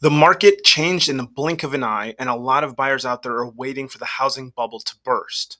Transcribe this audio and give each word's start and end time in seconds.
The 0.00 0.10
market 0.10 0.64
changed 0.64 1.08
in 1.08 1.16
the 1.16 1.26
blink 1.26 1.62
of 1.62 1.72
an 1.72 1.82
eye, 1.82 2.14
and 2.18 2.28
a 2.28 2.34
lot 2.34 2.62
of 2.62 2.76
buyers 2.76 3.06
out 3.06 3.22
there 3.22 3.38
are 3.38 3.48
waiting 3.48 3.88
for 3.88 3.98
the 3.98 4.04
housing 4.04 4.50
bubble 4.50 4.80
to 4.80 4.94
burst. 5.04 5.58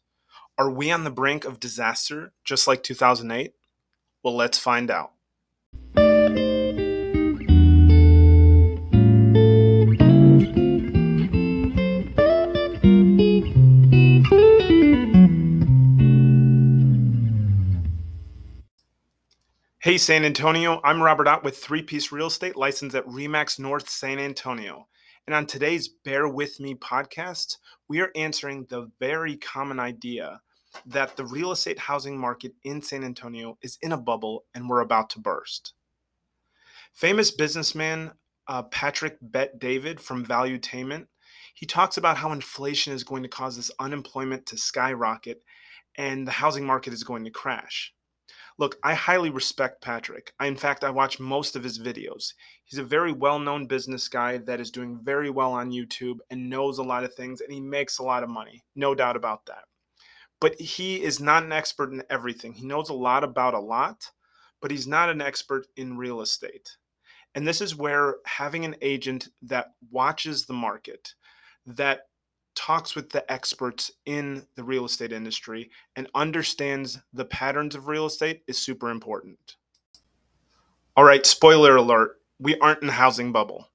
Are 0.59 0.71
we 0.71 0.91
on 0.91 1.05
the 1.05 1.11
brink 1.11 1.45
of 1.45 1.59
disaster, 1.59 2.35
just 2.45 2.69
like 2.69 2.83
2008? 2.83 3.55
Well, 4.23 4.37
let's 4.37 4.59
find 4.59 4.91
out. 4.91 5.14
Hey, 19.85 19.99
San 19.99 20.25
Antonio, 20.25 20.81
I'm 20.83 21.03
Robert 21.03 21.29
Ott 21.29 21.45
with 21.45 21.59
Three 21.59 21.83
Piece 21.83 22.11
Real 22.11 22.29
Estate, 22.29 22.57
licensed 22.57 22.97
at 22.97 23.05
REMAX 23.07 23.59
North 23.59 23.87
San 23.91 24.19
Antonio. 24.19 24.89
And 25.27 25.35
on 25.35 25.45
today's 25.45 25.89
Bear 25.89 26.27
With 26.27 26.59
Me 26.59 26.75
podcast, 26.75 27.59
we 27.87 28.01
are 28.01 28.11
answering 28.17 28.65
the 28.65 28.91
very 28.99 29.37
common 29.37 29.79
idea 29.79 30.41
that 30.87 31.19
the 31.19 31.27
real 31.27 31.53
estate 31.53 31.79
housing 31.81 32.19
market 32.19 32.55
in 32.65 32.81
San 32.81 33.05
Antonio 33.05 33.59
is 33.61 33.77
in 33.83 33.93
a 33.93 33.99
bubble 33.99 34.45
and 34.55 34.71
we're 34.71 34.81
about 34.81 35.11
to 35.11 35.19
burst. 35.19 35.75
Famous 36.95 37.31
businessman 37.31 38.13
uh, 38.49 38.63
Patrick 38.63 39.19
Bet 39.21 39.59
David 39.59 40.01
from 40.01 40.25
Valuetainment, 40.25 41.09
he 41.53 41.67
talks 41.67 41.99
about 41.99 42.17
how 42.17 42.33
inflation 42.33 42.95
is 42.95 43.05
going 43.05 43.23
to 43.23 43.29
cause 43.29 43.59
this 43.59 43.71
unemployment 43.79 44.47
to 44.47 44.57
skyrocket 44.57 45.43
and 45.95 46.27
the 46.27 46.33
housing 46.33 46.65
market 46.65 46.95
is 46.95 47.05
going 47.05 47.27
to 47.27 47.31
crash. 47.31 47.93
Look, 48.59 48.77
I 48.83 48.95
highly 48.95 49.31
respect 49.31 49.83
Patrick. 49.83 50.33
I, 50.39 50.47
in 50.47 50.57
fact, 50.57 50.85
I 50.85 50.91
watch 50.91 51.19
most 51.19 51.57
of 51.57 51.65
his 51.65 51.79
videos. 51.79 52.35
He's 52.65 52.79
a 52.79 52.85
very 52.85 53.13
well 53.13 53.39
known 53.39 53.67
business 53.67 54.09
guy 54.09 54.39
that 54.39 54.61
is 54.61 54.71
doing 54.71 55.01
very 55.03 55.31
well 55.31 55.53
on 55.53 55.73
YouTube 55.73 56.19
and 56.31 56.49
knows 56.49 56.79
a 56.79 56.85
lot 56.85 57.05
of 57.05 57.15
things, 57.15 57.41
and 57.41 57.53
he 57.53 57.61
makes 57.61 57.99
a 57.99 58.05
lot 58.05 58.23
of 58.23 58.31
money. 58.31 58.65
No 58.75 58.95
doubt 58.95 59.17
about 59.17 59.47
that. 59.47 59.65
But 60.41 60.61
he 60.61 61.03
is 61.03 61.21
not 61.21 61.43
an 61.43 61.53
expert 61.53 61.93
in 61.93 62.03
everything. 62.11 62.53
He 62.53 62.67
knows 62.67 62.89
a 62.89 62.95
lot 62.95 63.25
about 63.25 63.55
a 63.55 63.61
lot, 63.61 64.11
but 64.61 64.71
he's 64.71 64.87
not 64.87 65.09
an 65.09 65.21
expert 65.21 65.67
in 65.77 65.99
real 65.99 66.21
estate. 66.21 66.77
And 67.35 67.47
this 67.47 67.61
is 67.61 67.77
where 67.77 68.17
having 68.27 68.65
an 68.65 68.77
agent 68.81 69.29
that 69.43 69.73
watches 69.91 70.47
the 70.47 70.53
market, 70.53 71.15
that 71.67 72.03
talks 72.55 72.95
with 72.95 73.11
the 73.11 73.31
experts 73.33 73.91
in 74.07 74.47
the 74.57 74.65
real 74.65 74.85
estate 74.85 75.13
industry 75.13 75.71
and 75.97 76.09
understands 76.15 76.99
the 77.13 77.25
patterns 77.25 77.75
of 77.75 77.89
real 77.89 78.07
estate 78.07 78.43
is 78.47 78.59
super 78.59 78.91
important. 78.91 79.57
All 80.97 81.05
right, 81.05 81.27
spoiler 81.27 81.77
alert 81.77 82.21
we 82.39 82.59
aren't 82.59 82.83
in 82.83 82.89
a 82.89 82.93
housing 82.93 83.33
bubble. 83.33 83.71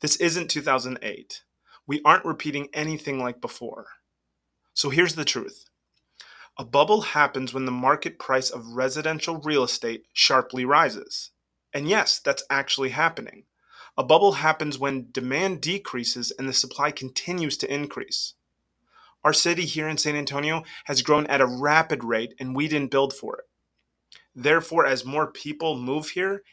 This 0.00 0.16
isn't 0.16 0.48
2008. 0.48 1.42
We 1.86 2.00
aren't 2.04 2.24
repeating 2.24 2.68
anything 2.72 3.20
like 3.20 3.40
before. 3.40 3.86
So 4.74 4.90
here's 4.90 5.14
the 5.14 5.24
truth 5.24 5.66
a 6.58 6.64
bubble 6.64 7.00
happens 7.00 7.54
when 7.54 7.66
the 7.66 7.72
market 7.72 8.18
price 8.18 8.50
of 8.50 8.74
residential 8.74 9.40
real 9.40 9.62
estate 9.62 10.04
sharply 10.12 10.64
rises. 10.64 11.30
And 11.72 11.88
yes, 11.88 12.18
that's 12.18 12.42
actually 12.50 12.90
happening. 12.90 13.44
A 13.98 14.04
bubble 14.04 14.34
happens 14.34 14.78
when 14.78 15.08
demand 15.10 15.60
decreases 15.60 16.30
and 16.38 16.48
the 16.48 16.52
supply 16.52 16.92
continues 16.92 17.56
to 17.56 17.74
increase. 17.74 18.34
Our 19.24 19.32
city 19.32 19.64
here 19.64 19.88
in 19.88 19.98
San 19.98 20.14
Antonio 20.14 20.62
has 20.84 21.02
grown 21.02 21.26
at 21.26 21.40
a 21.40 21.46
rapid 21.46 22.04
rate 22.04 22.32
and 22.38 22.54
we 22.54 22.68
didn't 22.68 22.92
build 22.92 23.12
for 23.12 23.38
it. 23.38 23.46
Therefore, 24.36 24.86
as 24.86 25.04
more 25.04 25.26
people 25.26 25.76
move 25.76 26.10
here 26.10 26.44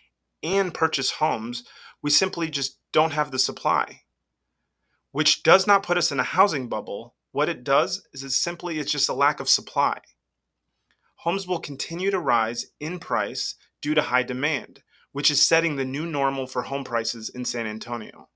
and 0.42 0.74
purchase 0.74 1.12
homes, 1.12 1.64
we 2.02 2.10
simply 2.10 2.50
just 2.50 2.80
don't 2.92 3.14
have 3.14 3.30
the 3.30 3.38
supply. 3.38 4.02
Which 5.12 5.44
does 5.44 5.68
not 5.68 5.84
put 5.84 6.00
us 6.00 6.12
in 6.12 6.20
a 6.20 6.24
housing 6.24 6.68
bubble. 6.68 7.14
What 7.32 7.48
it 7.48 7.64
does 7.64 8.08
is 8.12 8.24
it 8.24 8.32
simply 8.32 8.80
it's 8.80 8.92
just 8.92 9.08
a 9.08 9.14
lack 9.14 9.40
of 9.40 9.50
supply. 9.50 10.00
Homes 11.18 11.48
will 11.48 11.60
continue 11.60 12.10
to 12.10 12.20
rise 12.20 12.66
in 12.80 12.98
price 12.98 13.54
due 13.84 13.94
to 13.94 14.02
high 14.02 14.24
demand, 14.24 14.82
which 15.16 15.32
is 15.32 15.42
setting 15.42 15.78
the 15.78 15.86
new 15.86 16.06
normal 16.06 16.46
for 16.46 16.64
home 16.64 16.84
prices 16.84 17.30
in 17.30 17.46
San 17.46 17.66
Antonio. 17.66 18.28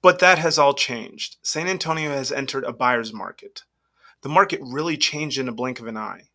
But 0.00 0.20
that 0.20 0.38
has 0.38 0.56
all 0.56 0.72
changed. 0.72 1.36
San 1.42 1.66
Antonio 1.66 2.10
has 2.10 2.30
entered 2.30 2.62
a 2.62 2.72
buyer's 2.72 3.12
market. 3.12 3.64
The 4.20 4.28
market 4.28 4.60
really 4.62 4.96
changed 4.96 5.38
in 5.38 5.48
a 5.48 5.52
blink 5.52 5.80
of 5.80 5.88
an 5.88 5.96
eye. 5.96 6.28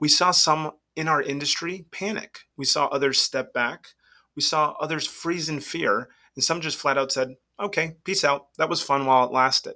We 0.00 0.08
saw 0.08 0.32
some 0.32 0.72
in 0.96 1.06
our 1.06 1.22
industry 1.22 1.86
panic. 1.92 2.40
We 2.56 2.64
saw 2.64 2.86
others 2.86 3.20
step 3.20 3.52
back. 3.52 3.90
We 4.34 4.42
saw 4.42 4.74
others 4.80 5.06
freeze 5.06 5.48
in 5.48 5.60
fear, 5.60 6.08
and 6.34 6.42
some 6.42 6.60
just 6.60 6.78
flat 6.78 6.98
out 6.98 7.12
said, 7.12 7.36
okay, 7.60 7.94
peace 8.02 8.24
out. 8.24 8.48
That 8.58 8.68
was 8.68 8.82
fun 8.82 9.06
while 9.06 9.24
it 9.24 9.32
lasted. 9.32 9.74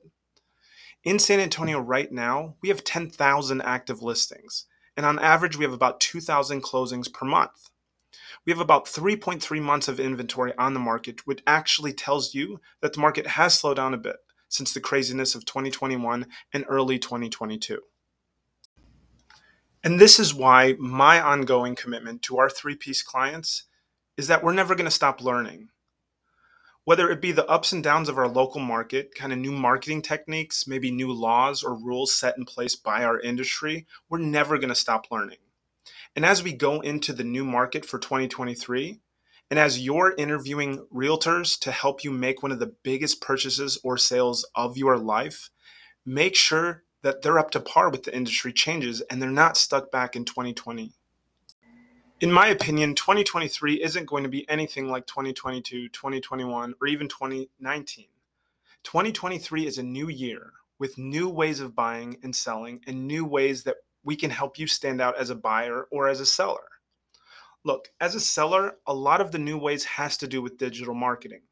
In 1.05 1.21
San 1.21 1.39
Antonio 1.39 1.79
right 1.79 2.11
now, 2.11 2.57
we 2.61 2.69
have 2.69 2.83
10,000 2.83 3.63
active 3.63 4.03
listings, 4.03 4.67
and 4.97 5.07
on 5.07 5.21
average, 5.21 5.57
we 5.57 5.65
have 5.65 5.73
about 5.73 6.01
2,000 6.01 6.65
closings 6.65 7.13
per 7.13 7.25
month 7.25 7.71
we 8.45 8.53
have 8.53 8.61
about 8.61 8.87
3.3 8.87 9.61
months 9.61 9.89
of 9.89 10.01
inventory 10.01 10.53
on 10.59 10.75
the 10.75 10.81
market, 10.81 11.27
which 11.27 11.43
actually 11.47 11.93
tells 11.93 12.35
you 12.35 12.61
that 12.81 12.93
the 12.93 13.01
market 13.01 13.27
has 13.27 13.55
slowed 13.55 13.77
down 13.77 13.95
a 13.95 13.99
bit 13.99 14.17
since 14.49 14.73
the 14.73 14.81
craziness 14.81 15.35
of 15.35 15.45
2021 15.45 16.27
and 16.53 16.65
early 16.69 16.99
2022. 16.99 17.81
And 19.85 19.99
this 19.99 20.21
is 20.21 20.35
why 20.35 20.77
my 20.79 21.21
ongoing 21.21 21.75
commitment 21.75 22.23
to 22.23 22.39
our 22.39 22.49
three 22.49 22.77
piece 22.77 23.03
clients 23.03 23.65
is 24.17 24.29
that 24.29 24.45
we're 24.45 24.53
never 24.53 24.75
going 24.75 24.85
to 24.85 24.91
stop 24.91 25.23
learning. 25.23 25.71
Whether 26.85 27.11
it 27.11 27.21
be 27.21 27.33
the 27.33 27.47
ups 27.47 27.73
and 27.73 27.83
downs 27.83 28.09
of 28.09 28.19
our 28.19 28.29
local 28.29 28.61
market, 28.61 29.15
kind 29.15 29.33
of 29.33 29.39
new 29.39 29.53
marketing 29.53 30.03
techniques, 30.03 30.67
maybe 30.67 30.91
new 30.91 31.13
laws 31.13 31.63
or 31.63 31.75
rules 31.75 32.13
set 32.13 32.37
in 32.37 32.45
place 32.45 32.75
by 32.75 33.05
our 33.05 33.21
industry, 33.21 33.87
we're 34.09 34.19
never 34.19 34.59
going 34.59 34.69
to 34.69 34.75
stop 34.75 35.07
learning. 35.11 35.39
And 36.15 36.27
as 36.27 36.43
we 36.43 36.53
go 36.53 36.81
into 36.81 37.13
the 37.13 37.25
new 37.25 37.45
market 37.45 37.87
for 37.87 37.99
2023, 37.99 39.01
and 39.51 39.59
as 39.59 39.81
you're 39.81 40.15
interviewing 40.17 40.87
realtors 40.93 41.59
to 41.61 41.73
help 41.73 42.05
you 42.05 42.11
make 42.11 42.43
one 42.43 42.53
of 42.53 42.59
the 42.59 42.75
biggest 42.83 43.21
purchases 43.21 43.79
or 43.83 43.97
sales 43.97 44.47
of 44.55 44.77
your 44.77 44.97
life, 44.99 45.51
make 46.05 46.35
sure 46.35 46.85
that 47.03 47.23
they're 47.23 47.39
up 47.39 47.51
to 47.51 47.61
par 47.61 47.91
with 47.91 48.05
the 48.05 48.15
industry 48.15 48.53
changes 48.53 49.01
and 49.03 49.21
they're 49.21 49.31
not 49.31 49.57
stuck 49.57 49.91
back 49.91 50.17
in 50.17 50.25
2020. 50.25 50.93
In 52.21 52.31
my 52.31 52.47
opinion, 52.49 52.95
2023 52.95 53.83
isn't 53.83 54.07
going 54.07 54.23
to 54.23 54.29
be 54.29 54.49
anything 54.49 54.89
like 54.89 55.07
2022, 55.07 55.89
2021, 55.89 56.75
or 56.81 56.87
even 56.87 57.09
2019. 57.09 58.07
2023 58.85 59.67
is 59.67 59.79
a 59.79 59.83
new 59.83 60.09
year 60.09 60.53
with 60.79 60.99
new 60.99 61.29
ways 61.29 61.61
of 61.61 61.75
buying 61.75 62.19
and 62.23 62.35
selling 62.35 62.81
and 62.87 63.07
new 63.07 63.25
ways 63.25 63.65
that 63.65 63.77
we 64.05 64.17
can 64.17 64.31
help 64.31 64.59
you 64.59 64.67
stand 64.67 65.01
out 65.01 65.17
as 65.19 65.31
a 65.31 65.35
buyer 65.35 65.87
or 65.91 66.09
as 66.09 66.21
a 66.21 66.27
seller. 66.27 66.69
Look, 67.65 67.89
as 68.01 68.15
a 68.15 68.21
seller, 68.21 68.77
a 68.87 68.95
lot 68.95 69.21
of 69.21 69.31
the 69.31 69.39
new 69.39 69.57
ways 69.57 69.85
has 69.85 70.17
to 70.19 70.27
do 70.27 70.43
with 70.43 70.59
digital 70.59 70.95
marketing. 70.95 71.43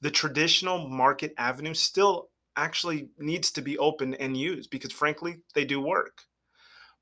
The 0.00 0.10
traditional 0.10 0.88
market 0.88 1.34
avenue 1.36 1.74
still 1.74 2.30
actually 2.56 3.10
needs 3.18 3.50
to 3.52 3.62
be 3.62 3.78
open 3.78 4.14
and 4.14 4.36
used 4.36 4.70
because 4.70 4.92
frankly, 4.92 5.36
they 5.54 5.64
do 5.64 5.80
work. 5.80 6.22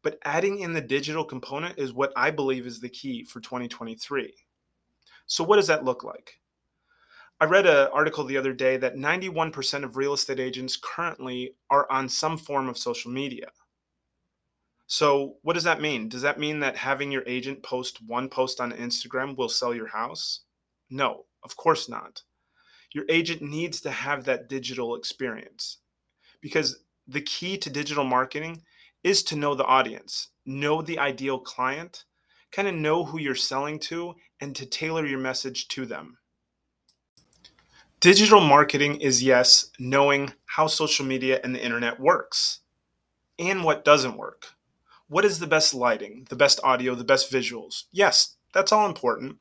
But 0.03 0.19
adding 0.25 0.60
in 0.60 0.72
the 0.72 0.81
digital 0.81 1.25
component 1.25 1.78
is 1.78 1.93
what 1.93 2.12
I 2.16 2.31
believe 2.31 2.66
is 2.66 2.81
the 2.81 2.88
key 2.88 3.25
for 3.25 3.41
2023. 3.41 4.34
So 5.27 5.44
what 5.44 5.56
does 5.56 5.66
that 5.66 5.84
look 5.84 6.04
like? 6.04 6.38
I 7.41 7.44
read 7.44 7.66
an 7.66 7.88
article 7.93 8.25
the 8.25 8.38
other 8.38 8.53
day 8.53 8.77
that 8.78 8.97
91% 8.97 9.84
of 9.84 9.97
real 9.97 10.15
estate 10.15 10.41
agents 10.41 10.78
currently 10.83 11.54
are 11.69 11.91
on 11.91 12.09
some 12.09 12.38
form 12.38 12.69
of 12.69 12.78
social 12.78 13.10
media. 13.10 13.48
So, 14.88 15.36
what 15.42 15.54
does 15.54 15.64
that 15.64 15.80
mean? 15.80 16.08
Does 16.08 16.22
that 16.22 16.38
mean 16.38 16.60
that 16.60 16.76
having 16.76 17.10
your 17.10 17.24
agent 17.26 17.62
post 17.62 17.98
one 18.06 18.28
post 18.28 18.60
on 18.60 18.70
Instagram 18.70 19.36
will 19.36 19.48
sell 19.48 19.74
your 19.74 19.88
house? 19.88 20.41
No, 20.91 21.24
of 21.42 21.56
course 21.56 21.88
not. 21.88 22.22
Your 22.92 23.04
agent 23.09 23.42
needs 23.42 23.80
to 23.80 23.91
have 23.91 24.24
that 24.24 24.48
digital 24.48 24.94
experience 24.94 25.78
because 26.41 26.84
the 27.09 27.21
key 27.21 27.59
to 27.59 27.68
digital 27.68 28.04
marketing 28.04 28.62
is 29.03 29.24
to 29.24 29.36
know 29.36 29.54
the 29.54 29.65
audience, 29.65 30.28
know 30.44 30.83
the 30.83 31.00
ideal 31.00 31.41
client, 31.41 32.04
kind 32.53 32.68
of 32.68 32.74
know 32.74 33.04
who 33.04 33.18
you're 33.18 33.34
selling 33.34 33.80
to, 33.80 34.15
and 34.41 34.54
to 34.54 34.66
tailor 34.66 35.04
your 35.04 35.18
message 35.18 35.66
to 35.68 35.84
them. 35.84 36.18
Digital 37.98 38.41
marketing 38.41 39.00
is, 39.00 39.22
yes, 39.22 39.71
knowing 39.80 40.33
how 40.47 40.68
social 40.68 41.04
media 41.04 41.41
and 41.42 41.54
the 41.54 41.65
internet 41.65 41.98
works 41.98 42.60
and 43.38 43.65
what 43.65 43.84
doesn't 43.84 44.16
work 44.16 44.55
what 45.08 45.24
is 45.24 45.38
the 45.38 45.47
best 45.47 45.74
lighting, 45.74 46.26
the 46.28 46.36
best 46.36 46.60
audio, 46.64 46.94
the 46.94 47.04
best 47.04 47.30
visuals? 47.32 47.84
Yes, 47.92 48.36
that's 48.53 48.72
all 48.72 48.86
important. 48.86 49.38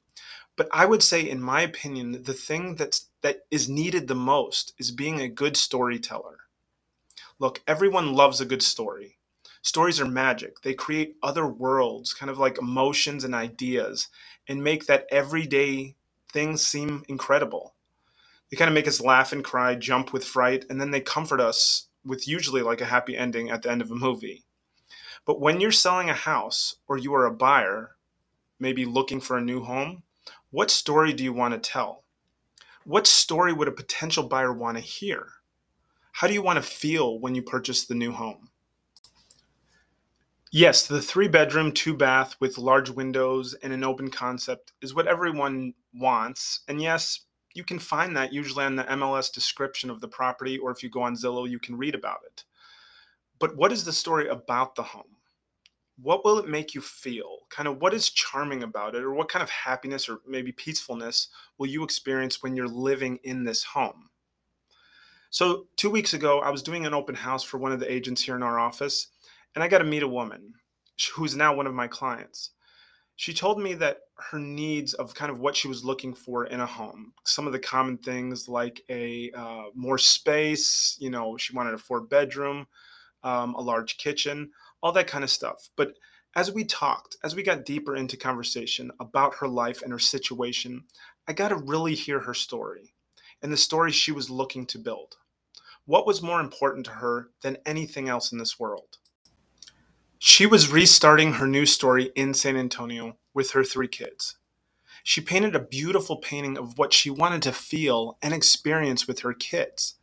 But 0.55 0.69
I 0.71 0.85
would 0.85 1.03
say, 1.03 1.27
in 1.27 1.41
my 1.41 1.61
opinion, 1.61 2.23
the 2.23 2.33
thing 2.33 2.75
that's 2.75 3.09
that 3.21 3.45
is 3.51 3.67
needed 3.67 4.07
the 4.07 4.15
most 4.15 4.73
is 4.77 4.91
being 4.91 5.19
a 5.19 5.27
good 5.27 5.57
storyteller. 5.57 6.37
Look, 7.39 7.61
everyone 7.67 8.13
loves 8.13 8.39
a 8.39 8.45
good 8.45 8.61
story. 8.61 9.17
Stories 9.61 9.99
are 9.99 10.07
magic. 10.07 10.61
They 10.61 10.73
create 10.73 11.17
other 11.23 11.47
worlds, 11.47 12.13
kind 12.13 12.29
of 12.29 12.37
like 12.37 12.59
emotions 12.59 13.23
and 13.23 13.35
ideas, 13.35 14.07
and 14.47 14.63
make 14.63 14.85
that 14.85 15.07
everyday 15.11 15.95
thing 16.31 16.55
seem 16.55 17.03
incredible. 17.09 17.73
They 18.49 18.57
kind 18.57 18.69
of 18.69 18.75
make 18.75 18.87
us 18.87 19.01
laugh 19.01 19.33
and 19.33 19.43
cry, 19.43 19.75
jump 19.75 20.13
with 20.13 20.23
fright, 20.23 20.65
and 20.69 20.79
then 20.79 20.91
they 20.91 21.01
comfort 21.01 21.41
us 21.41 21.87
with 22.05 22.27
usually 22.27 22.61
like 22.61 22.79
a 22.79 22.85
happy 22.85 23.17
ending 23.17 23.49
at 23.49 23.63
the 23.63 23.71
end 23.71 23.81
of 23.81 23.91
a 23.91 23.95
movie. 23.95 24.44
But 25.25 25.41
when 25.41 25.59
you're 25.59 25.71
selling 25.71 26.09
a 26.09 26.13
house 26.13 26.75
or 26.87 26.97
you 26.97 27.13
are 27.15 27.25
a 27.25 27.31
buyer, 27.31 27.95
maybe 28.59 28.85
looking 28.85 29.19
for 29.19 29.37
a 29.37 29.41
new 29.41 29.63
home, 29.63 30.03
what 30.51 30.71
story 30.71 31.13
do 31.13 31.23
you 31.23 31.33
want 31.33 31.53
to 31.53 31.69
tell? 31.69 32.03
What 32.85 33.07
story 33.07 33.51
would 33.51 33.67
a 33.67 33.71
potential 33.71 34.23
buyer 34.23 34.53
want 34.53 34.77
to 34.77 34.83
hear? 34.83 35.27
How 36.11 36.27
do 36.27 36.33
you 36.33 36.41
want 36.41 36.57
to 36.57 36.63
feel 36.63 37.19
when 37.19 37.35
you 37.35 37.41
purchase 37.41 37.85
the 37.85 37.95
new 37.95 38.11
home? 38.11 38.49
Yes, 40.51 40.87
the 40.87 41.01
three 41.01 41.27
bedroom, 41.27 41.73
two 41.73 41.93
bath 41.93 42.37
with 42.39 42.57
large 42.57 42.89
windows 42.89 43.55
and 43.55 43.73
an 43.73 43.83
open 43.83 44.09
concept 44.09 44.71
is 44.81 44.93
what 44.93 45.07
everyone 45.07 45.73
wants. 45.93 46.61
And 46.67 46.81
yes, 46.81 47.21
you 47.53 47.63
can 47.63 47.79
find 47.79 48.15
that 48.15 48.31
usually 48.31 48.63
on 48.63 48.75
the 48.75 48.83
MLS 48.83 49.33
description 49.33 49.89
of 49.89 49.99
the 49.99 50.07
property, 50.07 50.57
or 50.57 50.71
if 50.71 50.83
you 50.83 50.89
go 50.89 51.01
on 51.01 51.15
Zillow, 51.15 51.49
you 51.49 51.59
can 51.59 51.77
read 51.77 51.95
about 51.95 52.19
it. 52.25 52.45
But 53.39 53.55
what 53.55 53.71
is 53.71 53.85
the 53.85 53.93
story 53.93 54.27
about 54.27 54.75
the 54.75 54.83
home? 54.83 55.03
What 56.01 56.25
will 56.25 56.39
it 56.39 56.47
make 56.47 56.75
you 56.75 56.81
feel? 56.81 57.39
Kind 57.49 57.67
of 57.67 57.81
what 57.81 57.93
is 57.93 58.09
charming 58.09 58.63
about 58.63 58.95
it, 58.95 59.03
or 59.03 59.13
what 59.13 59.29
kind 59.29 59.43
of 59.43 59.49
happiness 59.49 60.09
or 60.09 60.19
maybe 60.27 60.51
peacefulness 60.51 61.29
will 61.57 61.67
you 61.67 61.83
experience 61.83 62.43
when 62.43 62.55
you're 62.55 62.67
living 62.67 63.19
in 63.23 63.43
this 63.43 63.63
home? 63.63 64.09
So, 65.29 65.67
two 65.77 65.89
weeks 65.89 66.13
ago, 66.13 66.39
I 66.39 66.49
was 66.49 66.63
doing 66.63 66.85
an 66.85 66.93
open 66.93 67.15
house 67.15 67.43
for 67.43 67.57
one 67.57 67.71
of 67.71 67.79
the 67.79 67.91
agents 67.91 68.21
here 68.21 68.35
in 68.35 68.43
our 68.43 68.59
office, 68.59 69.07
and 69.53 69.63
I 69.63 69.67
got 69.67 69.79
to 69.79 69.83
meet 69.85 70.03
a 70.03 70.07
woman 70.07 70.53
who's 71.13 71.35
now 71.35 71.53
one 71.53 71.67
of 71.67 71.73
my 71.73 71.87
clients 71.87 72.51
she 73.17 73.33
told 73.33 73.59
me 73.59 73.73
that 73.75 73.99
her 74.31 74.39
needs 74.39 74.93
of 74.95 75.13
kind 75.15 75.31
of 75.31 75.39
what 75.39 75.55
she 75.55 75.67
was 75.67 75.85
looking 75.85 76.13
for 76.13 76.45
in 76.45 76.59
a 76.59 76.65
home 76.65 77.13
some 77.23 77.47
of 77.47 77.53
the 77.53 77.59
common 77.59 77.97
things 77.97 78.47
like 78.49 78.81
a 78.89 79.31
uh, 79.35 79.65
more 79.73 79.97
space 79.97 80.97
you 80.99 81.09
know 81.09 81.37
she 81.37 81.55
wanted 81.55 81.73
a 81.73 81.77
four 81.77 82.01
bedroom 82.01 82.67
um, 83.25 83.53
a 83.55 83.61
large 83.61 83.97
kitchen 83.97 84.49
all 84.81 84.93
that 84.93 85.07
kind 85.07 85.23
of 85.23 85.29
stuff 85.29 85.69
but 85.75 85.93
as 86.35 86.51
we 86.51 86.63
talked 86.63 87.17
as 87.23 87.35
we 87.35 87.43
got 87.43 87.65
deeper 87.65 87.95
into 87.95 88.15
conversation 88.15 88.91
about 88.99 89.35
her 89.35 89.47
life 89.47 89.81
and 89.81 89.91
her 89.91 89.99
situation 89.99 90.83
i 91.27 91.33
got 91.33 91.49
to 91.49 91.57
really 91.57 91.95
hear 91.95 92.21
her 92.21 92.33
story 92.33 92.93
and 93.41 93.51
the 93.51 93.57
story 93.57 93.91
she 93.91 94.13
was 94.13 94.29
looking 94.29 94.65
to 94.65 94.79
build 94.79 95.17
what 95.85 96.07
was 96.07 96.21
more 96.21 96.39
important 96.39 96.85
to 96.85 96.91
her 96.91 97.29
than 97.41 97.57
anything 97.65 98.07
else 98.07 98.31
in 98.31 98.37
this 98.37 98.57
world 98.59 98.97
she 100.27 100.45
was 100.45 100.71
restarting 100.71 101.33
her 101.33 101.47
new 101.47 101.65
story 101.65 102.11
in 102.15 102.33
San 102.33 102.55
Antonio 102.55 103.17
with 103.33 103.51
her 103.51 103.63
three 103.63 103.87
kids. 103.87 104.37
She 105.03 105.21
painted 105.21 105.55
a 105.55 105.59
beautiful 105.59 106.17
painting 106.17 106.57
of 106.57 106.79
what 106.79 106.93
she 106.93 107.11
wanted 107.11 107.43
to 107.43 107.51
feel 107.51 108.17
and 108.23 108.33
experience 108.33 109.07
with 109.07 109.19
her 109.19 109.33
kids. 109.33 109.95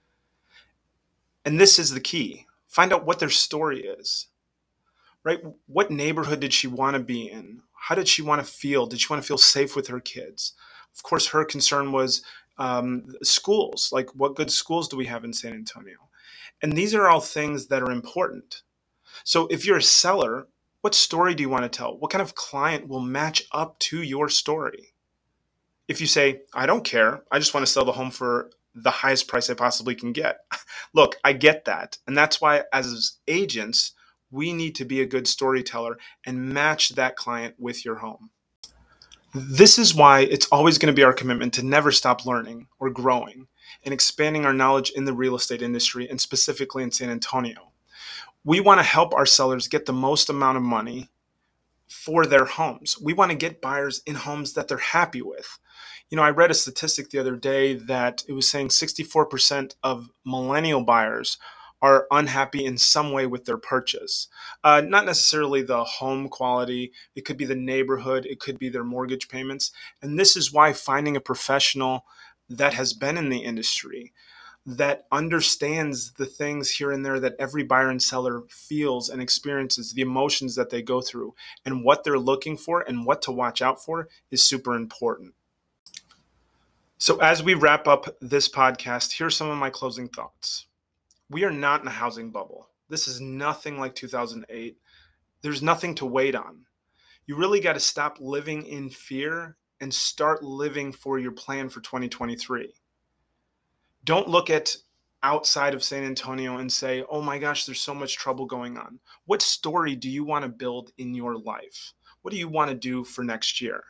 And 1.44 1.58
this 1.58 1.76
is 1.76 1.90
the 1.90 2.00
key 2.00 2.46
find 2.72 2.92
out 2.92 3.04
what 3.04 3.18
their 3.18 3.30
story 3.30 3.84
is. 3.84 4.28
Right? 5.24 5.40
What 5.66 5.90
neighborhood 5.90 6.40
did 6.40 6.52
she 6.52 6.66
want 6.66 6.96
to 6.96 7.02
be 7.02 7.28
in? 7.30 7.60
How 7.74 7.94
did 7.94 8.08
she 8.08 8.22
want 8.22 8.44
to 8.44 8.50
feel? 8.50 8.86
Did 8.86 9.00
she 9.00 9.12
want 9.12 9.22
to 9.22 9.26
feel 9.26 9.38
safe 9.38 9.76
with 9.76 9.86
her 9.88 10.00
kids? 10.00 10.54
Of 10.96 11.02
course, 11.02 11.28
her 11.28 11.44
concern 11.44 11.92
was 11.92 12.22
um, 12.58 13.04
schools. 13.22 13.90
Like, 13.92 14.14
what 14.14 14.34
good 14.34 14.50
schools 14.50 14.88
do 14.88 14.96
we 14.96 15.06
have 15.06 15.24
in 15.24 15.32
San 15.32 15.52
Antonio? 15.52 16.08
And 16.60 16.72
these 16.72 16.94
are 16.94 17.08
all 17.08 17.20
things 17.20 17.66
that 17.68 17.82
are 17.82 17.90
important. 17.90 18.62
So 19.24 19.46
if 19.48 19.66
you're 19.66 19.76
a 19.76 19.82
seller, 19.82 20.48
what 20.80 20.94
story 20.94 21.34
do 21.34 21.42
you 21.42 21.50
want 21.50 21.64
to 21.64 21.68
tell? 21.68 21.96
What 21.98 22.10
kind 22.10 22.22
of 22.22 22.34
client 22.34 22.88
will 22.88 23.00
match 23.00 23.44
up 23.52 23.78
to 23.80 24.02
your 24.02 24.28
story? 24.28 24.94
If 25.88 26.00
you 26.00 26.06
say, 26.06 26.42
I 26.54 26.66
don't 26.66 26.84
care, 26.84 27.22
I 27.30 27.38
just 27.38 27.54
want 27.54 27.66
to 27.66 27.72
sell 27.72 27.84
the 27.84 27.92
home 27.92 28.10
for 28.10 28.50
the 28.74 28.90
highest 28.90 29.28
price 29.28 29.50
I 29.50 29.54
possibly 29.54 29.94
can 29.94 30.12
get. 30.12 30.40
Look, 30.94 31.16
I 31.24 31.32
get 31.32 31.64
that. 31.66 31.98
And 32.06 32.16
that's 32.16 32.40
why, 32.40 32.64
as 32.72 33.18
agents, 33.28 33.92
we 34.30 34.52
need 34.52 34.74
to 34.76 34.84
be 34.84 35.00
a 35.00 35.06
good 35.06 35.28
storyteller 35.28 35.98
and 36.24 36.48
match 36.48 36.90
that 36.90 37.16
client 37.16 37.54
with 37.58 37.84
your 37.84 37.96
home. 37.96 38.30
This 39.34 39.78
is 39.78 39.94
why 39.94 40.20
it's 40.20 40.48
always 40.52 40.78
going 40.78 40.92
to 40.92 40.96
be 40.98 41.04
our 41.04 41.12
commitment 41.14 41.54
to 41.54 41.62
never 41.62 41.90
stop 41.90 42.26
learning 42.26 42.68
or 42.78 42.90
growing 42.90 43.48
and 43.84 43.94
expanding 43.94 44.44
our 44.44 44.52
knowledge 44.52 44.90
in 44.90 45.06
the 45.06 45.14
real 45.14 45.34
estate 45.34 45.62
industry 45.62 46.08
and 46.08 46.20
specifically 46.20 46.82
in 46.82 46.90
San 46.90 47.08
Antonio 47.08 47.72
we 48.44 48.60
want 48.60 48.80
to 48.80 48.84
help 48.84 49.14
our 49.14 49.26
sellers 49.26 49.68
get 49.68 49.86
the 49.86 49.92
most 49.92 50.28
amount 50.28 50.56
of 50.56 50.62
money 50.62 51.10
for 51.86 52.26
their 52.26 52.44
homes. 52.44 52.98
We 53.00 53.12
want 53.12 53.30
to 53.30 53.36
get 53.36 53.60
buyers 53.60 54.02
in 54.06 54.14
homes 54.14 54.54
that 54.54 54.68
they're 54.68 54.78
happy 54.78 55.22
with. 55.22 55.58
You 56.12 56.16
know, 56.16 56.24
I 56.24 56.30
read 56.30 56.50
a 56.50 56.54
statistic 56.54 57.08
the 57.08 57.20
other 57.20 57.36
day 57.36 57.72
that 57.72 58.22
it 58.28 58.34
was 58.34 58.46
saying 58.46 58.68
64% 58.68 59.76
of 59.82 60.10
millennial 60.26 60.84
buyers 60.84 61.38
are 61.80 62.06
unhappy 62.10 62.66
in 62.66 62.76
some 62.76 63.12
way 63.12 63.24
with 63.24 63.46
their 63.46 63.56
purchase. 63.56 64.28
Uh, 64.62 64.82
not 64.82 65.06
necessarily 65.06 65.62
the 65.62 65.84
home 65.84 66.28
quality, 66.28 66.92
it 67.16 67.24
could 67.24 67.38
be 67.38 67.46
the 67.46 67.54
neighborhood, 67.54 68.26
it 68.26 68.40
could 68.40 68.58
be 68.58 68.68
their 68.68 68.84
mortgage 68.84 69.30
payments. 69.30 69.72
And 70.02 70.18
this 70.18 70.36
is 70.36 70.52
why 70.52 70.74
finding 70.74 71.16
a 71.16 71.20
professional 71.20 72.04
that 72.46 72.74
has 72.74 72.92
been 72.92 73.16
in 73.16 73.30
the 73.30 73.42
industry, 73.42 74.12
that 74.66 75.06
understands 75.10 76.12
the 76.18 76.26
things 76.26 76.72
here 76.72 76.92
and 76.92 77.06
there 77.06 77.20
that 77.20 77.36
every 77.38 77.62
buyer 77.62 77.88
and 77.88 78.02
seller 78.02 78.42
feels 78.50 79.08
and 79.08 79.22
experiences, 79.22 79.94
the 79.94 80.02
emotions 80.02 80.56
that 80.56 80.68
they 80.68 80.82
go 80.82 81.00
through, 81.00 81.34
and 81.64 81.86
what 81.86 82.04
they're 82.04 82.18
looking 82.18 82.58
for 82.58 82.84
and 82.86 83.06
what 83.06 83.22
to 83.22 83.32
watch 83.32 83.62
out 83.62 83.82
for 83.82 84.10
is 84.30 84.46
super 84.46 84.74
important. 84.74 85.32
So, 87.02 87.16
as 87.16 87.42
we 87.42 87.54
wrap 87.54 87.88
up 87.88 88.16
this 88.20 88.48
podcast, 88.48 89.10
here's 89.12 89.36
some 89.36 89.50
of 89.50 89.58
my 89.58 89.70
closing 89.70 90.08
thoughts. 90.08 90.66
We 91.28 91.42
are 91.42 91.50
not 91.50 91.80
in 91.80 91.88
a 91.88 91.90
housing 91.90 92.30
bubble. 92.30 92.68
This 92.88 93.08
is 93.08 93.20
nothing 93.20 93.76
like 93.76 93.96
2008. 93.96 94.78
There's 95.40 95.62
nothing 95.64 95.96
to 95.96 96.06
wait 96.06 96.36
on. 96.36 96.64
You 97.26 97.34
really 97.34 97.58
got 97.58 97.72
to 97.72 97.80
stop 97.80 98.18
living 98.20 98.64
in 98.66 98.88
fear 98.88 99.56
and 99.80 99.92
start 99.92 100.44
living 100.44 100.92
for 100.92 101.18
your 101.18 101.32
plan 101.32 101.68
for 101.68 101.80
2023 101.80 102.72
don't 104.04 104.28
look 104.28 104.50
at 104.50 104.76
outside 105.22 105.74
of 105.74 105.84
San 105.84 106.04
Antonio 106.04 106.58
and 106.58 106.72
say, 106.72 107.04
oh 107.08 107.22
my 107.22 107.38
gosh, 107.38 107.64
there's 107.64 107.80
so 107.80 107.94
much 107.94 108.16
trouble 108.16 108.46
going 108.46 108.76
on. 108.76 108.98
What 109.26 109.42
story 109.42 109.94
do 109.94 110.10
you 110.10 110.24
want 110.24 110.44
to 110.44 110.48
build 110.48 110.90
in 110.98 111.14
your 111.14 111.36
life? 111.36 111.92
What 112.22 112.32
do 112.32 112.38
you 112.38 112.48
want 112.48 112.70
to 112.70 112.76
do 112.76 113.04
for 113.04 113.22
next 113.22 113.60
year? 113.60 113.84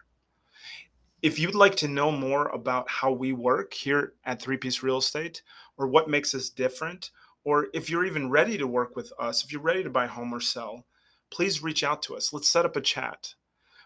If 1.22 1.38
you'd 1.38 1.54
like 1.54 1.76
to 1.76 1.88
know 1.88 2.10
more 2.10 2.48
about 2.48 2.90
how 2.90 3.12
we 3.12 3.32
work 3.32 3.72
here 3.74 4.14
at 4.24 4.42
Three 4.42 4.56
Piece 4.56 4.82
Real 4.82 4.98
Estate 4.98 5.42
or 5.78 5.86
what 5.86 6.10
makes 6.10 6.34
us 6.34 6.50
different, 6.50 7.10
or 7.44 7.68
if 7.72 7.88
you're 7.88 8.04
even 8.04 8.30
ready 8.30 8.58
to 8.58 8.66
work 8.66 8.96
with 8.96 9.12
us, 9.18 9.44
if 9.44 9.52
you're 9.52 9.62
ready 9.62 9.82
to 9.84 9.90
buy 9.90 10.06
home 10.06 10.32
or 10.32 10.40
sell, 10.40 10.84
please 11.30 11.62
reach 11.62 11.84
out 11.84 12.02
to 12.02 12.16
us. 12.16 12.32
Let's 12.32 12.50
set 12.50 12.66
up 12.66 12.76
a 12.76 12.80
chat. 12.80 13.34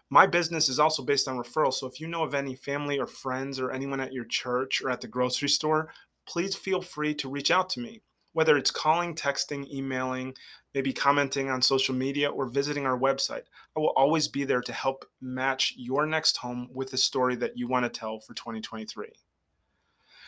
My 0.09 0.25
business 0.25 0.67
is 0.69 0.79
also 0.79 1.03
based 1.03 1.27
on 1.27 1.37
referrals. 1.37 1.75
So 1.75 1.87
if 1.87 1.99
you 1.99 2.07
know 2.07 2.23
of 2.23 2.33
any 2.33 2.55
family 2.55 2.97
or 2.97 3.07
friends 3.07 3.59
or 3.59 3.71
anyone 3.71 3.99
at 3.99 4.13
your 4.13 4.25
church 4.25 4.81
or 4.81 4.89
at 4.89 5.01
the 5.01 5.07
grocery 5.07 5.49
store 5.49 5.89
please 6.27 6.55
feel 6.55 6.81
free 6.81 7.15
to 7.15 7.29
reach 7.29 7.49
out 7.49 7.69
to 7.69 7.79
me, 7.79 8.01
whether 8.37 8.55
it's 8.55 8.69
calling, 8.69 9.15
texting, 9.15 9.67
emailing, 9.73 10.31
maybe 10.75 10.93
commenting 10.93 11.49
on 11.49 11.59
social 11.59 11.95
media, 11.95 12.29
or 12.29 12.45
visiting 12.45 12.85
our 12.85 12.95
website. 12.95 13.41
I 13.75 13.79
will 13.79 13.93
always 13.95 14.27
be 14.27 14.43
there 14.43 14.61
to 14.61 14.71
help 14.71 15.05
match 15.19 15.73
your 15.75 16.05
next 16.05 16.37
home 16.37 16.69
with 16.71 16.91
the 16.91 16.99
story 16.99 17.35
that 17.37 17.57
you 17.57 17.67
want 17.67 17.91
to 17.91 17.99
tell 17.99 18.19
for 18.19 18.35
2023. 18.35 19.07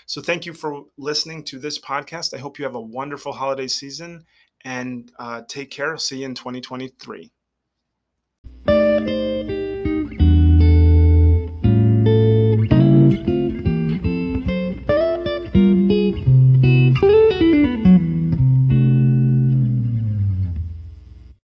So, 0.07 0.21
thank 0.23 0.47
you 0.47 0.53
for 0.53 0.85
listening 0.97 1.43
to 1.43 1.59
this 1.59 1.77
podcast. 1.77 2.33
I 2.33 2.39
hope 2.39 2.57
you 2.57 2.65
have 2.65 2.73
a 2.73 2.81
wonderful 2.81 3.31
holiday 3.31 3.67
season 3.67 4.25
and 4.65 5.11
uh, 5.19 5.43
take 5.47 5.69
care. 5.69 5.95
See 5.99 6.21
you 6.21 6.25
in 6.25 6.33
2023. 6.33 7.31